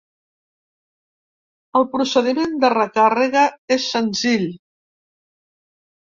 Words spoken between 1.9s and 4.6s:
procediment de recàrrega és senzill.